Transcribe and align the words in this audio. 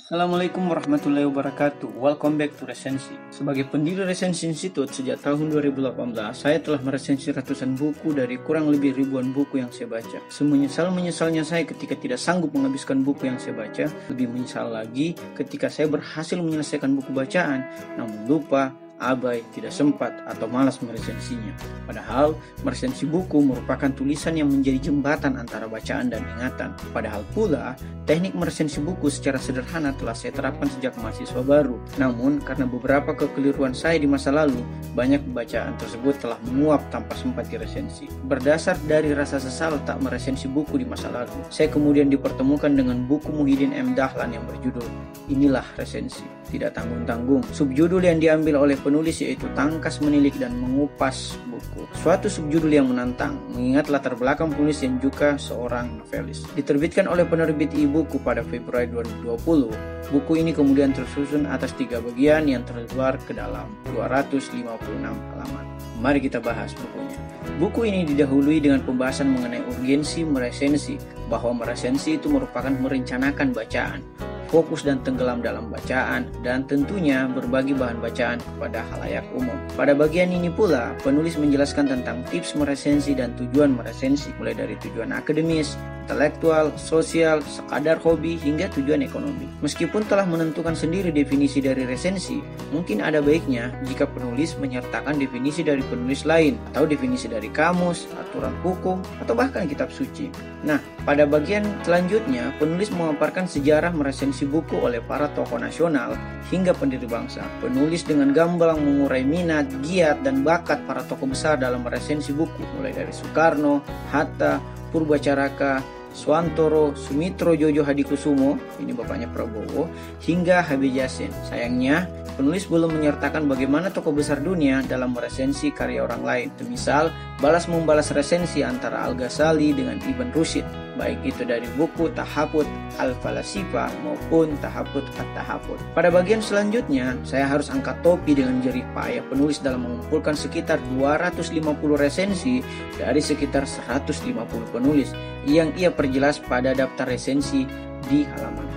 Assalamualaikum 0.00 0.64
warahmatullahi 0.64 1.28
wabarakatuh. 1.28 1.92
Welcome 1.92 2.40
back 2.40 2.56
to 2.56 2.64
Resensi. 2.64 3.12
Sebagai 3.28 3.68
pendiri 3.68 4.08
Resensi 4.08 4.48
Institute 4.48 4.88
sejak 4.88 5.20
tahun 5.20 5.52
2018, 5.52 5.92
saya 6.32 6.56
telah 6.56 6.80
meresensi 6.80 7.28
ratusan 7.28 7.76
buku 7.76 8.16
dari 8.16 8.40
kurang 8.40 8.72
lebih 8.72 8.96
ribuan 8.96 9.28
buku 9.36 9.60
yang 9.60 9.68
saya 9.68 9.92
baca. 9.92 10.24
Semenyesal-menyesalnya 10.32 11.44
saya 11.44 11.68
ketika 11.68 12.00
tidak 12.00 12.16
sanggup 12.16 12.48
menghabiskan 12.56 13.04
buku 13.04 13.28
yang 13.28 13.36
saya 13.36 13.52
baca, 13.52 13.92
lebih 14.08 14.32
menyesal 14.32 14.72
lagi 14.72 15.12
ketika 15.36 15.68
saya 15.68 15.92
berhasil 15.92 16.40
menyelesaikan 16.40 16.96
buku 16.96 17.12
bacaan, 17.12 17.68
namun 18.00 18.24
lupa 18.24 18.72
abai, 19.00 19.42
tidak 19.56 19.72
sempat, 19.72 20.12
atau 20.28 20.46
malas 20.46 20.78
meresensinya. 20.84 21.56
Padahal, 21.88 22.36
meresensi 22.62 23.08
buku 23.08 23.40
merupakan 23.40 23.88
tulisan 23.90 24.36
yang 24.36 24.52
menjadi 24.52 24.92
jembatan 24.92 25.40
antara 25.40 25.66
bacaan 25.66 26.12
dan 26.12 26.22
ingatan. 26.36 26.76
Padahal 26.92 27.24
pula, 27.32 27.74
teknik 28.04 28.36
meresensi 28.36 28.78
buku 28.78 29.08
secara 29.08 29.40
sederhana 29.40 29.96
telah 29.96 30.12
saya 30.14 30.36
terapkan 30.36 30.68
sejak 30.68 30.94
mahasiswa 31.00 31.40
baru. 31.40 31.80
Namun, 31.96 32.44
karena 32.44 32.68
beberapa 32.68 33.16
kekeliruan 33.16 33.72
saya 33.72 33.96
di 33.96 34.06
masa 34.06 34.30
lalu, 34.30 34.60
banyak 34.92 35.24
bacaan 35.32 35.74
tersebut 35.80 36.20
telah 36.20 36.36
menguap 36.46 36.84
tanpa 36.92 37.16
sempat 37.16 37.48
diresensi. 37.48 38.06
Berdasar 38.28 38.76
dari 38.84 39.16
rasa 39.16 39.40
sesal 39.40 39.80
tak 39.88 39.98
meresensi 40.04 40.46
buku 40.46 40.76
di 40.76 40.86
masa 40.86 41.08
lalu, 41.08 41.34
saya 41.48 41.72
kemudian 41.72 42.12
dipertemukan 42.12 42.70
dengan 42.70 43.08
buku 43.08 43.32
Muhyiddin 43.32 43.72
M. 43.72 43.96
Dahlan 43.96 44.36
yang 44.36 44.44
berjudul 44.44 44.84
Inilah 45.32 45.64
Resensi. 45.80 46.26
Tidak 46.50 46.74
tanggung-tanggung, 46.74 47.46
subjudul 47.54 48.02
yang 48.02 48.18
diambil 48.18 48.58
oleh 48.58 48.74
penulis 48.90 49.22
yaitu 49.22 49.46
tangkas 49.54 50.02
menilik 50.02 50.34
dan 50.34 50.50
mengupas 50.58 51.38
buku. 51.46 51.86
Suatu 51.94 52.26
subjudul 52.26 52.74
yang 52.74 52.90
menantang, 52.90 53.38
mengingat 53.54 53.86
latar 53.86 54.18
belakang 54.18 54.50
penulis 54.50 54.82
yang 54.82 54.98
juga 54.98 55.38
seorang 55.38 56.02
novelis. 56.02 56.42
Diterbitkan 56.58 57.06
oleh 57.06 57.22
penerbit 57.22 57.70
e-buku 57.70 58.18
pada 58.18 58.42
Februari 58.42 58.90
2020, 58.90 60.10
buku 60.10 60.32
ini 60.42 60.50
kemudian 60.50 60.90
tersusun 60.90 61.46
atas 61.46 61.70
tiga 61.78 62.02
bagian 62.02 62.50
yang 62.50 62.66
tersebar 62.66 63.14
ke 63.22 63.30
dalam 63.30 63.70
256 63.94 64.66
halaman. 65.06 65.64
Mari 66.02 66.18
kita 66.18 66.42
bahas 66.42 66.74
bukunya. 66.74 67.14
Buku 67.62 67.86
ini 67.86 68.02
didahului 68.10 68.58
dengan 68.58 68.82
pembahasan 68.82 69.30
mengenai 69.30 69.62
urgensi 69.70 70.26
meresensi, 70.26 70.98
bahwa 71.30 71.62
meresensi 71.62 72.18
itu 72.18 72.26
merupakan 72.26 72.72
merencanakan 72.74 73.54
bacaan, 73.54 74.02
fokus 74.50 74.82
dan 74.82 74.98
tenggelam 75.06 75.40
dalam 75.40 75.70
bacaan, 75.70 76.26
dan 76.42 76.66
tentunya 76.66 77.30
berbagi 77.30 77.72
bahan 77.72 78.02
bacaan 78.02 78.42
kepada 78.42 78.82
halayak 78.92 79.24
umum. 79.32 79.54
Pada 79.78 79.94
bagian 79.94 80.34
ini 80.34 80.50
pula, 80.50 80.90
penulis 81.06 81.38
menjelaskan 81.38 81.86
tentang 81.86 82.26
tips 82.28 82.58
meresensi 82.58 83.14
dan 83.14 83.32
tujuan 83.38 83.78
meresensi, 83.78 84.34
mulai 84.36 84.58
dari 84.58 84.74
tujuan 84.82 85.14
akademis, 85.14 85.78
intelektual, 86.10 86.74
sosial, 86.74 87.38
sekadar 87.46 88.02
hobi, 88.02 88.34
hingga 88.34 88.66
tujuan 88.74 89.06
ekonomi. 89.06 89.46
Meskipun 89.62 90.02
telah 90.10 90.26
menentukan 90.26 90.74
sendiri 90.74 91.14
definisi 91.14 91.62
dari 91.62 91.86
resensi, 91.86 92.42
mungkin 92.74 92.98
ada 92.98 93.22
baiknya 93.22 93.70
jika 93.86 94.10
penulis 94.10 94.58
menyertakan 94.58 95.22
definisi 95.22 95.62
dari 95.62 95.86
penulis 95.86 96.26
lain, 96.26 96.58
atau 96.74 96.82
definisi 96.82 97.30
dari 97.30 97.46
kamus, 97.46 98.10
aturan 98.18 98.58
hukum, 98.66 98.98
atau 99.22 99.38
bahkan 99.38 99.70
kitab 99.70 99.94
suci. 99.94 100.34
Nah, 100.66 100.82
pada 101.06 101.30
bagian 101.30 101.62
selanjutnya, 101.86 102.50
penulis 102.58 102.90
memaparkan 102.90 103.46
sejarah 103.46 103.94
meresensi 103.94 104.42
buku 104.50 104.82
oleh 104.82 104.98
para 104.98 105.30
tokoh 105.30 105.62
nasional 105.62 106.18
hingga 106.50 106.74
pendiri 106.74 107.06
bangsa. 107.06 107.46
Penulis 107.62 108.02
dengan 108.02 108.34
gamblang 108.34 108.82
mengurai 108.82 109.22
minat, 109.22 109.70
giat, 109.86 110.26
dan 110.26 110.42
bakat 110.42 110.82
para 110.90 111.06
tokoh 111.06 111.30
besar 111.30 111.54
dalam 111.54 111.86
meresensi 111.86 112.34
buku, 112.34 112.66
mulai 112.74 112.90
dari 112.90 113.14
Soekarno, 113.14 113.78
Hatta, 114.10 114.58
Purbacaraka, 114.90 115.99
Swantoro, 116.10 116.92
Sumitro 116.98 117.54
Jojo 117.54 117.86
Hadikusumo, 117.86 118.58
ini 118.82 118.92
bapaknya 118.92 119.30
Prabowo, 119.30 119.86
hingga 120.20 120.62
Habib 120.62 120.92
Yasin. 120.94 121.30
Sayangnya, 121.46 122.06
penulis 122.40 122.64
belum 122.64 122.96
menyertakan 122.96 123.44
bagaimana 123.44 123.92
tokoh 123.92 124.16
besar 124.16 124.40
dunia 124.40 124.80
dalam 124.88 125.12
meresensi 125.12 125.68
karya 125.68 126.00
orang 126.00 126.24
lain. 126.24 126.48
Misal, 126.64 127.12
balas 127.36 127.68
membalas 127.68 128.08
resensi 128.16 128.64
antara 128.64 129.04
Al-Ghazali 129.04 129.76
dengan 129.76 130.00
Ibn 130.00 130.32
Rushd 130.32 130.64
baik 131.00 131.20
itu 131.24 131.48
dari 131.48 131.64
buku 131.80 132.12
Tahaput 132.12 132.68
Al-Falasifa 133.00 133.88
maupun 134.04 134.52
Tahaput 134.60 135.00
At-Tahaput. 135.16 135.80
Pada 135.96 136.12
bagian 136.12 136.44
selanjutnya, 136.44 137.16
saya 137.24 137.48
harus 137.48 137.72
angkat 137.72 137.96
topi 138.04 138.36
dengan 138.36 138.60
jerih 138.60 138.84
payah 138.92 139.24
penulis 139.24 139.64
dalam 139.64 139.88
mengumpulkan 139.88 140.36
sekitar 140.36 140.76
250 140.96 141.60
resensi 141.96 142.60
dari 143.00 143.24
sekitar 143.24 143.64
150 143.64 144.36
penulis 144.72 145.16
yang 145.48 145.72
ia 145.76 145.88
perjelas 145.88 146.36
pada 146.36 146.76
daftar 146.76 147.08
resensi 147.08 147.64
di 148.08 148.24
halaman 148.24 148.68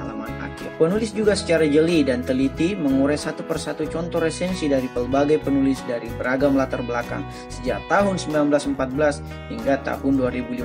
Penulis 0.83 1.15
juga 1.15 1.31
secara 1.31 1.63
jeli 1.63 2.03
dan 2.03 2.27
teliti 2.27 2.75
mengurai 2.75 3.15
satu 3.15 3.39
persatu 3.47 3.87
contoh 3.87 4.19
resensi 4.19 4.67
dari 4.67 4.91
pelbagai 4.91 5.39
penulis 5.39 5.79
dari 5.87 6.11
beragam 6.19 6.59
latar 6.59 6.83
belakang 6.83 7.23
sejak 7.47 7.79
tahun 7.87 8.19
1914 8.19 9.23
hingga 9.47 9.79
tahun 9.87 10.19
2015. 10.19 10.59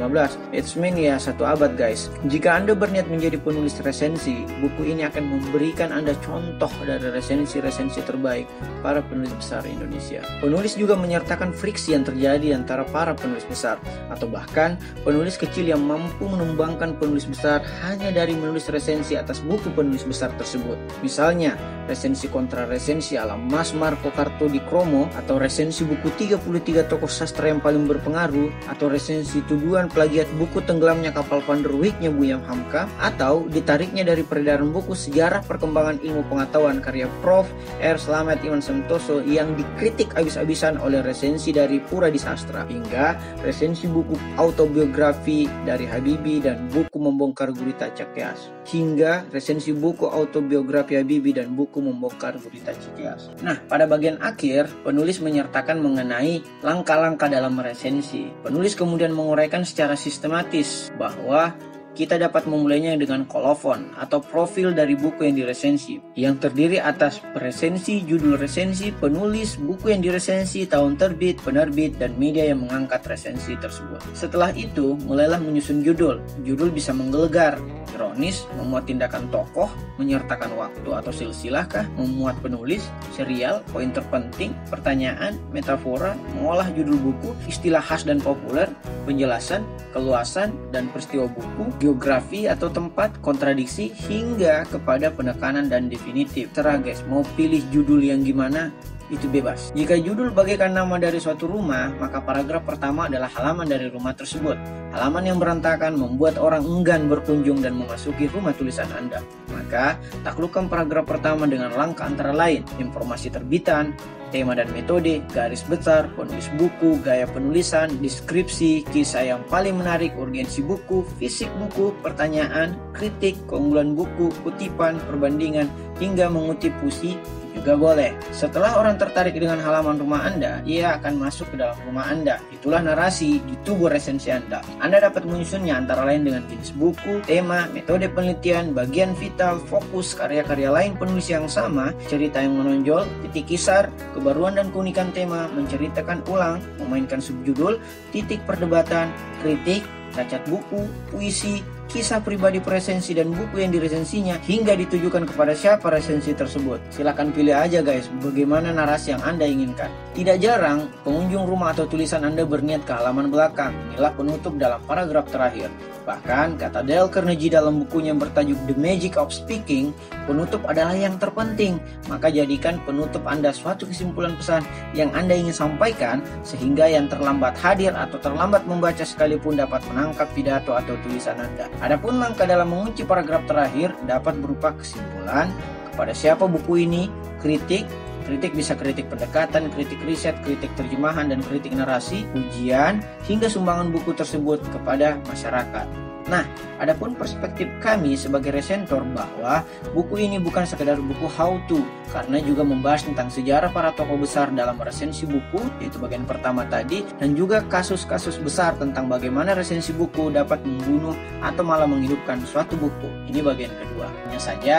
It's 0.50 0.74
mean 0.74 0.98
ya 0.98 1.22
satu 1.22 1.46
abad 1.46 1.78
guys. 1.78 2.10
Jika 2.26 2.50
Anda 2.50 2.74
berniat 2.74 3.06
menjadi 3.06 3.38
penulis 3.38 3.78
resensi, 3.78 4.42
buku 4.58 4.90
ini 4.90 5.06
akan 5.06 5.22
memberikan 5.22 5.94
Anda 5.94 6.18
contoh 6.18 6.72
dari 6.82 7.14
resensi-resensi 7.14 8.02
terbaik 8.02 8.50
para 8.82 8.98
penulis 9.06 9.30
besar 9.38 9.62
Indonesia. 9.70 10.26
Penulis 10.42 10.74
juga 10.74 10.98
menyertakan 10.98 11.54
friksi 11.54 11.94
yang 11.94 12.02
terjadi 12.02 12.58
antara 12.58 12.82
para 12.90 13.14
penulis 13.14 13.46
besar 13.46 13.78
atau 14.10 14.26
bahkan 14.26 14.82
penulis 15.06 15.38
kecil 15.38 15.70
yang 15.70 15.86
mampu 15.86 16.26
menumbangkan 16.26 16.98
penulis 16.98 17.22
besar 17.22 17.62
hanya 17.86 18.10
dari 18.10 18.34
menulis 18.34 18.66
resensi 18.66 19.14
atas 19.14 19.38
buku 19.46 19.70
penulis 19.78 20.07
besar 20.08 20.32
tersebut. 20.40 20.80
Misalnya, 21.04 21.54
resensi 21.84 22.28
kontra 22.28 22.64
resensi 22.64 23.16
ala 23.16 23.36
Mas 23.36 23.72
Marco 23.72 24.08
Karto 24.12 24.48
di 24.48 24.60
Kromo, 24.64 25.08
atau 25.16 25.36
resensi 25.36 25.84
buku 25.84 26.08
33 26.16 26.88
tokoh 26.88 27.08
sastra 27.08 27.48
yang 27.48 27.60
paling 27.60 27.84
berpengaruh, 27.84 28.48
atau 28.68 28.88
resensi 28.88 29.44
tuduhan 29.44 29.88
plagiat 29.88 30.28
buku 30.36 30.64
tenggelamnya 30.64 31.12
kapal 31.12 31.40
Van 31.44 31.64
der 31.64 31.72
Wijk-nya 31.72 32.12
Buyam 32.12 32.44
Hamka, 32.44 32.88
atau 33.00 33.48
ditariknya 33.48 34.04
dari 34.04 34.24
peredaran 34.24 34.68
buku 34.68 34.92
sejarah 34.96 35.44
perkembangan 35.44 36.00
ilmu 36.04 36.24
pengetahuan 36.28 36.80
karya 36.84 37.08
Prof. 37.24 37.48
R. 37.80 37.96
Slamet 37.96 38.44
Iwan 38.44 38.60
Santoso 38.60 39.24
yang 39.24 39.56
dikritik 39.56 40.12
abis-abisan 40.16 40.76
oleh 40.80 41.00
resensi 41.00 41.52
dari 41.52 41.80
Pura 41.80 42.12
di 42.12 42.20
Sastra, 42.20 42.68
hingga 42.68 43.16
resensi 43.40 43.88
buku 43.88 44.16
autobiografi 44.36 45.48
dari 45.64 45.88
Habibi 45.88 46.44
dan 46.44 46.68
buku 46.68 47.00
membongkar 47.00 47.56
gurita 47.56 47.88
Cakeas, 47.96 48.52
hingga 48.68 49.24
resensi 49.32 49.72
buku 49.72 49.87
buku 49.88 50.04
autobiografi 50.04 51.00
Habibie 51.00 51.32
dan 51.32 51.56
buku 51.56 51.80
membongkar 51.80 52.36
gurita 52.36 52.76
Cikeas. 52.76 53.32
Nah, 53.40 53.56
pada 53.64 53.88
bagian 53.88 54.20
akhir, 54.20 54.68
penulis 54.84 55.24
menyertakan 55.24 55.80
mengenai 55.80 56.44
langkah-langkah 56.60 57.32
dalam 57.32 57.56
meresensi. 57.56 58.28
Penulis 58.44 58.76
kemudian 58.76 59.16
menguraikan 59.16 59.64
secara 59.64 59.96
sistematis 59.96 60.92
bahwa 61.00 61.56
kita 61.98 62.14
dapat 62.14 62.46
memulainya 62.46 62.94
dengan 62.94 63.26
kolofon 63.26 63.90
atau 63.98 64.22
profil 64.22 64.70
dari 64.70 64.94
buku 64.94 65.26
yang 65.26 65.34
diresensi 65.34 65.98
yang 66.14 66.38
terdiri 66.38 66.78
atas 66.78 67.18
resensi, 67.34 68.06
judul 68.06 68.38
resensi, 68.38 68.94
penulis, 68.94 69.58
buku 69.58 69.90
yang 69.90 69.98
diresensi, 69.98 70.62
tahun 70.70 70.94
terbit, 70.94 71.42
penerbit, 71.42 71.98
dan 71.98 72.14
media 72.14 72.46
yang 72.46 72.62
mengangkat 72.62 73.02
resensi 73.10 73.58
tersebut. 73.58 73.98
Setelah 74.14 74.54
itu, 74.54 74.94
mulailah 75.06 75.42
menyusun 75.42 75.82
judul. 75.82 76.22
Judul 76.46 76.70
bisa 76.70 76.94
menggelegar, 76.94 77.58
ironis, 77.94 78.46
memuat 78.54 78.86
tindakan 78.86 79.26
tokoh, 79.34 79.66
menyertakan 79.98 80.54
waktu 80.54 80.90
atau 80.90 81.10
silsilahkah, 81.10 81.86
memuat 81.98 82.38
penulis, 82.38 82.86
serial, 83.14 83.62
poin 83.74 83.90
terpenting, 83.90 84.54
pertanyaan, 84.70 85.34
metafora, 85.50 86.14
mengolah 86.38 86.70
judul 86.74 86.98
buku, 86.98 87.34
istilah 87.50 87.82
khas 87.82 88.06
dan 88.06 88.22
populer, 88.22 88.70
penjelasan, 89.08 89.64
keluasan, 89.96 90.52
dan 90.68 90.92
peristiwa 90.92 91.24
buku, 91.32 91.72
geografi 91.80 92.44
atau 92.44 92.68
tempat, 92.68 93.16
kontradiksi, 93.24 93.88
hingga 94.04 94.68
kepada 94.68 95.08
penekanan 95.08 95.72
dan 95.72 95.88
definitif. 95.88 96.52
Terah 96.52 96.76
guys, 96.76 97.00
mau 97.08 97.24
pilih 97.40 97.64
judul 97.72 98.04
yang 98.04 98.20
gimana? 98.20 98.68
Itu 99.08 99.26
bebas. 99.28 99.72
Jika 99.72 99.96
judul 99.96 100.32
bagaikan 100.32 100.76
nama 100.76 101.00
dari 101.00 101.20
suatu 101.20 101.48
rumah, 101.48 101.92
maka 101.96 102.20
paragraf 102.20 102.64
pertama 102.64 103.08
adalah 103.08 103.28
halaman 103.32 103.68
dari 103.68 103.88
rumah 103.88 104.12
tersebut. 104.12 104.56
Halaman 104.92 105.24
yang 105.28 105.38
berantakan 105.40 105.96
membuat 105.96 106.40
orang 106.40 106.64
enggan 106.64 107.08
berkunjung 107.08 107.60
dan 107.60 107.76
memasuki 107.76 108.28
rumah 108.28 108.52
tulisan 108.56 108.88
Anda. 108.92 109.20
Maka, 109.52 109.96
taklukkan 110.24 110.68
paragraf 110.68 111.08
pertama 111.08 111.48
dengan 111.48 111.72
langkah 111.76 112.08
antara 112.08 112.32
lain, 112.32 112.64
informasi 112.80 113.32
terbitan, 113.32 113.96
tema 114.28 114.52
dan 114.52 114.68
metode, 114.76 115.24
garis 115.32 115.64
besar, 115.64 116.12
penulis 116.12 116.48
buku, 116.60 117.00
gaya 117.00 117.24
penulisan, 117.28 117.88
deskripsi, 118.00 118.84
kisah 118.92 119.24
yang 119.24 119.42
paling 119.48 119.76
menarik, 119.80 120.12
urgensi 120.20 120.60
buku, 120.60 121.04
fisik 121.16 121.48
buku, 121.56 121.96
pertanyaan, 122.04 122.76
kritik, 122.92 123.34
keunggulan 123.48 123.96
buku, 123.96 124.28
kutipan, 124.44 125.00
perbandingan, 125.08 125.66
hingga 125.98 126.28
mengutip 126.28 126.70
puisi, 126.78 127.16
juga 127.58 127.74
boleh. 127.74 128.14
Setelah 128.30 128.78
orang 128.78 128.96
tertarik 128.96 129.34
dengan 129.34 129.58
halaman 129.58 129.98
rumah 129.98 130.24
Anda, 130.24 130.62
ia 130.62 130.96
akan 130.96 131.18
masuk 131.18 131.50
ke 131.50 131.56
dalam 131.58 131.74
rumah 131.84 132.06
Anda. 132.06 132.38
Itulah 132.54 132.80
narasi 132.80 133.42
di 133.42 133.54
tubuh 133.66 133.90
resensi 133.90 134.30
Anda. 134.30 134.62
Anda 134.78 135.02
dapat 135.02 135.26
menyusunnya 135.26 135.74
antara 135.74 136.06
lain 136.06 136.24
dengan 136.24 136.46
jenis 136.46 136.70
buku, 136.78 137.20
tema, 137.26 137.66
metode 137.74 138.06
penelitian, 138.08 138.72
bagian 138.72 139.12
vital, 139.18 139.58
fokus, 139.66 140.14
karya-karya 140.14 140.70
lain 140.70 140.94
penulis 140.94 141.26
yang 141.26 141.50
sama, 141.50 141.90
cerita 142.06 142.38
yang 142.38 142.54
menonjol, 142.56 143.04
titik 143.26 143.50
kisar, 143.50 143.90
kebaruan 144.14 144.54
dan 144.54 144.70
keunikan 144.70 145.10
tema, 145.10 145.50
menceritakan 145.52 146.22
ulang, 146.30 146.62
memainkan 146.78 147.18
subjudul, 147.18 147.82
titik 148.14 148.38
perdebatan, 148.46 149.10
kritik, 149.42 149.82
cacat 150.14 150.42
buku, 150.48 150.88
puisi, 151.10 151.60
kisah 151.88 152.20
pribadi 152.20 152.60
presensi 152.60 153.16
dan 153.16 153.32
buku 153.32 153.64
yang 153.64 153.72
diresensinya 153.72 154.36
hingga 154.44 154.76
ditujukan 154.76 155.24
kepada 155.24 155.56
siapa 155.56 155.88
resensi 155.88 156.36
tersebut. 156.36 156.78
Silahkan 156.92 157.32
pilih 157.32 157.56
aja 157.56 157.80
guys 157.80 158.06
bagaimana 158.20 158.70
narasi 158.70 159.16
yang 159.16 159.24
Anda 159.24 159.48
inginkan. 159.48 159.88
Tidak 160.12 160.36
jarang, 160.36 160.92
pengunjung 161.02 161.48
rumah 161.48 161.72
atau 161.72 161.88
tulisan 161.88 162.28
Anda 162.28 162.44
berniat 162.44 162.84
ke 162.84 162.92
halaman 162.92 163.32
belakang. 163.32 163.72
Inilah 163.96 164.12
penutup 164.12 164.54
dalam 164.60 164.84
paragraf 164.84 165.32
terakhir. 165.32 165.72
Bahkan, 166.08 166.56
kata 166.56 166.80
Dale 166.88 167.12
Carnegie 167.12 167.52
dalam 167.52 167.84
bukunya 167.84 168.16
yang 168.16 168.20
bertajuk 168.24 168.56
The 168.64 168.72
Magic 168.80 169.20
of 169.20 169.28
Speaking, 169.28 169.92
penutup 170.24 170.64
adalah 170.64 170.96
yang 170.96 171.20
terpenting. 171.20 171.76
Maka 172.08 172.32
jadikan 172.32 172.80
penutup 172.88 173.28
Anda 173.28 173.52
suatu 173.52 173.84
kesimpulan 173.84 174.32
pesan 174.40 174.64
yang 174.96 175.12
Anda 175.12 175.36
ingin 175.36 175.52
sampaikan 175.52 176.24
sehingga 176.48 176.88
yang 176.88 177.12
terlambat 177.12 177.60
hadir 177.60 177.92
atau 177.92 178.16
terlambat 178.24 178.64
membaca 178.64 179.04
sekalipun 179.04 179.60
dapat 179.60 179.84
menangkap 179.92 180.32
pidato 180.32 180.72
atau 180.72 180.96
tulisan 181.04 181.36
Anda. 181.36 181.68
Adapun 181.84 182.16
langkah 182.16 182.48
dalam 182.48 182.72
mengunci 182.72 183.04
paragraf 183.04 183.44
terakhir 183.44 183.92
dapat 184.08 184.40
berupa 184.40 184.72
kesimpulan 184.80 185.52
kepada 185.92 186.16
siapa 186.16 186.48
buku 186.48 186.88
ini, 186.88 187.12
kritik, 187.44 187.84
Kritik 188.28 188.52
bisa 188.52 188.76
kritik 188.76 189.08
pendekatan, 189.08 189.72
kritik 189.72 189.96
riset, 190.04 190.36
kritik 190.44 190.68
terjemahan, 190.76 191.32
dan 191.32 191.40
kritik 191.40 191.72
narasi, 191.72 192.28
ujian, 192.36 193.00
hingga 193.24 193.48
sumbangan 193.48 193.88
buku 193.88 194.12
tersebut 194.12 194.60
kepada 194.68 195.16
masyarakat. 195.24 195.88
Nah, 196.28 196.44
adapun 196.76 197.16
perspektif 197.16 197.72
kami 197.80 198.12
sebagai 198.12 198.52
resentor 198.52 199.00
bahwa 199.16 199.64
buku 199.96 200.28
ini 200.28 200.36
bukan 200.36 200.68
sekedar 200.68 201.00
buku 201.00 201.24
how 201.24 201.56
to, 201.72 201.80
karena 202.12 202.36
juga 202.44 202.68
membahas 202.68 203.08
tentang 203.08 203.32
sejarah 203.32 203.72
para 203.72 203.96
tokoh 203.96 204.20
besar 204.20 204.52
dalam 204.52 204.76
resensi 204.76 205.24
buku, 205.24 205.64
yaitu 205.80 205.96
bagian 205.96 206.28
pertama 206.28 206.68
tadi, 206.68 207.00
dan 207.16 207.32
juga 207.32 207.64
kasus-kasus 207.64 208.36
besar 208.44 208.76
tentang 208.76 209.08
bagaimana 209.08 209.56
resensi 209.56 209.96
buku 209.96 210.28
dapat 210.28 210.60
membunuh 210.68 211.16
atau 211.40 211.64
malah 211.64 211.88
menghidupkan 211.88 212.44
suatu 212.44 212.76
buku. 212.76 213.08
Ini 213.32 213.40
bagian 213.40 213.72
kedua. 213.72 213.97
Hanya 214.06 214.38
saja, 214.38 214.76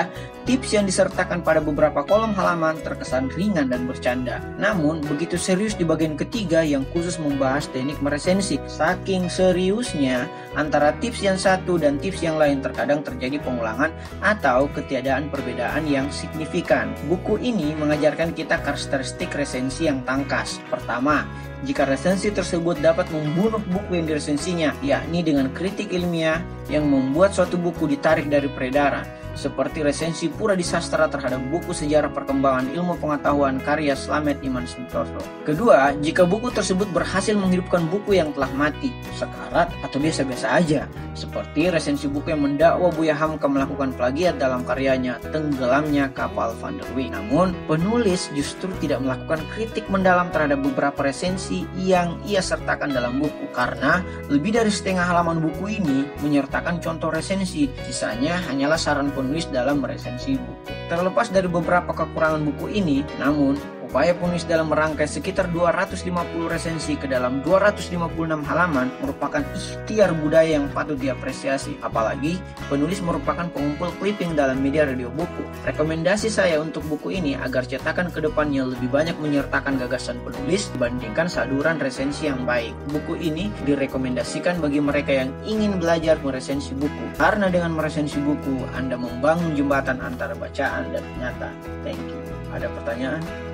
tips 0.47 0.71
yang 0.71 0.87
disertakan 0.87 1.43
pada 1.43 1.59
beberapa 1.59 2.07
kolom 2.07 2.31
halaman 2.31 2.79
terkesan 2.79 3.27
ringan 3.35 3.67
dan 3.67 3.83
bercanda. 3.83 4.39
Namun, 4.55 5.03
begitu 5.03 5.35
serius 5.35 5.75
di 5.75 5.83
bagian 5.83 6.15
ketiga 6.15 6.63
yang 6.63 6.87
khusus 6.95 7.19
membahas 7.19 7.67
teknik 7.75 7.99
meresensi. 7.99 8.55
Saking 8.69 9.27
seriusnya, 9.27 10.29
antara 10.55 10.95
tips 11.03 11.19
yang 11.19 11.35
satu 11.35 11.75
dan 11.75 11.99
tips 11.99 12.23
yang 12.23 12.39
lain 12.39 12.63
terkadang 12.63 13.03
terjadi 13.03 13.41
pengulangan 13.43 13.91
atau 14.23 14.71
ketiadaan 14.71 15.27
perbedaan 15.27 15.83
yang 15.89 16.07
signifikan. 16.13 16.95
Buku 17.11 17.35
ini 17.41 17.75
mengajarkan 17.75 18.31
kita 18.31 18.61
karakteristik 18.63 19.33
resensi 19.35 19.89
yang 19.89 20.05
tangkas. 20.07 20.61
Pertama, 20.71 21.27
jika 21.67 21.83
resensi 21.83 22.31
tersebut 22.31 22.79
dapat 22.79 23.11
membunuh 23.11 23.59
buku 23.67 23.99
yang 23.99 24.07
diresensinya, 24.07 24.71
yakni 24.79 25.19
dengan 25.19 25.51
kritik 25.51 25.91
ilmiah 25.91 26.39
yang 26.69 26.85
membuat 26.85 27.33
suatu 27.33 27.57
buku 27.57 27.89
ditarik 27.89 28.29
dari 28.29 28.47
peredaran 28.47 29.03
seperti 29.37 29.85
resensi 29.85 30.29
pura 30.29 30.53
di 30.53 30.65
sastra 30.65 31.09
terhadap 31.09 31.41
buku 31.49 31.73
sejarah 31.73 32.09
perkembangan 32.13 32.71
ilmu 32.73 32.97
pengetahuan 32.97 33.61
karya 33.61 33.93
Slamet 33.93 34.41
Iman 34.45 34.65
Santoso. 34.65 35.19
Kedua, 35.43 35.93
jika 35.99 36.23
buku 36.23 36.53
tersebut 36.53 36.89
berhasil 36.93 37.33
menghidupkan 37.33 37.85
buku 37.89 38.17
yang 38.17 38.33
telah 38.33 38.49
mati, 38.55 38.93
sekarat, 39.15 39.69
atau 39.81 39.97
biasa-biasa 39.97 40.47
aja, 40.59 40.85
seperti 41.17 41.67
resensi 41.73 42.07
buku 42.07 42.31
yang 42.31 42.45
mendakwa 42.45 42.93
Buya 42.93 43.17
Hamka 43.17 43.49
melakukan 43.49 43.91
plagiat 43.97 44.39
dalam 44.39 44.63
karyanya 44.63 45.19
Tenggelamnya 45.33 46.11
Kapal 46.13 46.55
Van 46.61 46.77
der 46.79 46.87
Wijk. 46.95 47.11
Namun, 47.11 47.51
penulis 47.65 48.31
justru 48.37 48.71
tidak 48.79 49.01
melakukan 49.03 49.41
kritik 49.57 49.85
mendalam 49.89 50.29
terhadap 50.29 50.61
beberapa 50.63 51.05
resensi 51.05 51.65
yang 51.75 52.15
ia 52.23 52.39
sertakan 52.39 52.93
dalam 52.93 53.17
buku, 53.19 53.49
karena 53.51 54.05
lebih 54.29 54.55
dari 54.55 54.69
setengah 54.69 55.03
halaman 55.03 55.41
buku 55.41 55.81
ini 55.81 56.05
menyertakan 56.21 56.77
contoh 56.79 57.09
resensi, 57.09 57.67
sisanya 57.87 58.39
hanyalah 58.47 58.77
saran 58.77 59.11
penulis 59.19 59.51
dalam 59.51 59.83
meresensi 59.83 60.39
buku. 60.39 60.71
Terlepas 60.87 61.27
dari 61.27 61.51
beberapa 61.51 61.91
kekurangan 61.91 62.47
buku 62.47 62.71
ini, 62.71 63.03
namun 63.19 63.59
Upaya 63.89 64.13
penulis 64.13 64.45
dalam 64.45 64.69
merangkai 64.69 65.09
sekitar 65.09 65.49
250 65.49 66.13
resensi 66.45 66.93
ke 66.93 67.09
dalam 67.09 67.41
256 67.41 67.97
halaman 68.45 68.93
merupakan 69.01 69.41
ikhtiar 69.41 70.13
budaya 70.13 70.61
yang 70.61 70.69
patut 70.69 70.93
diapresiasi. 71.01 71.73
Apalagi, 71.81 72.37
penulis 72.69 73.01
merupakan 73.01 73.49
pengumpul 73.49 73.89
clipping 73.97 74.37
dalam 74.37 74.61
media 74.61 74.85
radio 74.85 75.09
buku. 75.09 75.41
Rekomendasi 75.65 76.29
saya 76.29 76.61
untuk 76.61 76.85
buku 76.85 77.17
ini 77.17 77.33
agar 77.33 77.65
cetakan 77.65 78.13
ke 78.13 78.21
depannya 78.21 78.69
lebih 78.69 78.93
banyak 78.93 79.17
menyertakan 79.17 79.81
gagasan 79.81 80.21
penulis 80.21 80.69
dibandingkan 80.77 81.25
saluran 81.25 81.81
resensi 81.81 82.29
yang 82.29 82.45
baik. 82.45 82.77
Buku 82.93 83.17
ini 83.17 83.49
direkomendasikan 83.65 84.61
bagi 84.61 84.85
mereka 84.85 85.17
yang 85.17 85.33
ingin 85.49 85.81
belajar 85.81 86.21
meresensi 86.21 86.77
buku. 86.77 87.17
Karena 87.17 87.49
dengan 87.49 87.73
meresensi 87.73 88.21
buku, 88.21 88.69
Anda 88.77 89.01
membangun 89.01 89.57
jembatan 89.57 89.97
antara 89.97 90.37
bacaan 90.37 90.93
dan 90.93 91.01
nyata. 91.17 91.49
Thank 91.81 92.05
you. 92.05 92.21
Ada 92.53 92.69
pertanyaan? 92.69 93.48